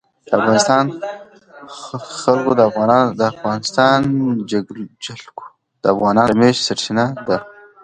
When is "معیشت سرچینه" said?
6.39-7.05